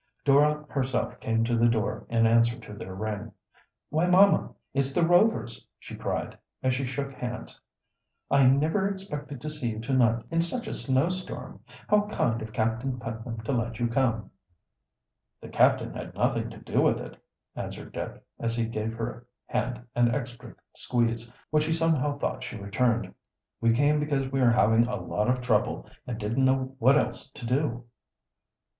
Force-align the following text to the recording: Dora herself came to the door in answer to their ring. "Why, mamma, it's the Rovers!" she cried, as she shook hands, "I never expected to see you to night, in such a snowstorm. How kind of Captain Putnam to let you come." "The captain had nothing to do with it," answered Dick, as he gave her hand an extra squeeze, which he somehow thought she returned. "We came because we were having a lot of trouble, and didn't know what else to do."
Dora 0.25 0.65
herself 0.67 1.19
came 1.19 1.43
to 1.43 1.55
the 1.55 1.67
door 1.69 2.07
in 2.09 2.25
answer 2.25 2.57
to 2.59 2.73
their 2.73 2.95
ring. 2.95 3.31
"Why, 3.91 4.07
mamma, 4.07 4.55
it's 4.73 4.93
the 4.93 5.05
Rovers!" 5.05 5.67
she 5.77 5.95
cried, 5.95 6.35
as 6.63 6.73
she 6.73 6.87
shook 6.87 7.13
hands, 7.13 7.61
"I 8.31 8.47
never 8.47 8.89
expected 8.89 9.39
to 9.41 9.49
see 9.51 9.69
you 9.69 9.79
to 9.81 9.93
night, 9.93 10.25
in 10.31 10.41
such 10.41 10.65
a 10.65 10.73
snowstorm. 10.73 11.61
How 11.87 12.07
kind 12.07 12.41
of 12.41 12.51
Captain 12.51 12.99
Putnam 12.99 13.41
to 13.41 13.51
let 13.51 13.77
you 13.79 13.89
come." 13.89 14.31
"The 15.39 15.49
captain 15.49 15.93
had 15.93 16.15
nothing 16.15 16.49
to 16.49 16.57
do 16.57 16.81
with 16.81 16.97
it," 16.99 17.23
answered 17.55 17.91
Dick, 17.93 18.23
as 18.39 18.55
he 18.55 18.65
gave 18.65 18.93
her 18.95 19.27
hand 19.45 19.85
an 19.93 20.15
extra 20.15 20.55
squeeze, 20.75 21.31
which 21.51 21.65
he 21.65 21.73
somehow 21.73 22.17
thought 22.17 22.43
she 22.43 22.57
returned. 22.57 23.13
"We 23.61 23.71
came 23.71 23.99
because 23.99 24.31
we 24.31 24.41
were 24.41 24.49
having 24.49 24.87
a 24.87 24.95
lot 24.95 25.29
of 25.29 25.41
trouble, 25.43 25.87
and 26.07 26.17
didn't 26.17 26.43
know 26.45 26.73
what 26.79 26.97
else 26.97 27.29
to 27.29 27.45
do." 27.45 27.83